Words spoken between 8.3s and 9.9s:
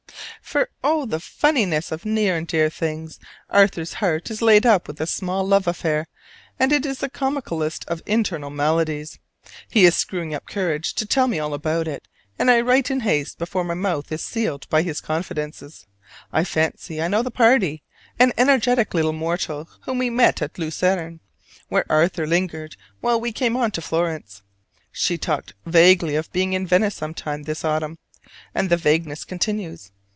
maladies. He